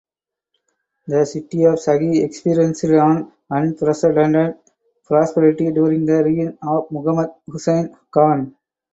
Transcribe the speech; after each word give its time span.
The 1.05 1.25
city 1.25 1.65
of 1.65 1.75
Shaki 1.75 2.23
experienced 2.25 2.85
an 2.85 3.31
unprecedented 3.51 4.55
prosperity 5.05 5.71
during 5.71 6.07
reign 6.07 6.57
of 6.63 6.89
Muhammad 6.91 7.29
Husayn 7.47 7.93
khan. 8.09 8.55